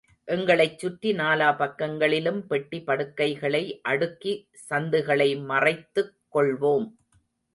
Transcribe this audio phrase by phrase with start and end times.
[0.27, 3.79] எங்களைச் சுற்றி நாலா பக்கங்களிலும் பெட்டி, படுக்கைகளை
[3.81, 4.33] அடுக்கி
[4.69, 6.87] சந்துகளை மறைத்துக் கொள்வோம்.